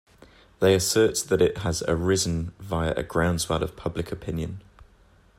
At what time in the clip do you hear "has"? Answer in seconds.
1.59-1.83